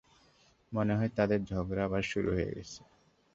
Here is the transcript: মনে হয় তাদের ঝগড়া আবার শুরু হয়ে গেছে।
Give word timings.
মনে 0.71 0.93
হয় 0.97 1.11
তাদের 1.17 1.39
ঝগড়া 1.45 1.83
আবার 1.85 2.03
শুরু 2.03 2.29
হয়ে 2.31 2.51
গেছে। 2.55 2.79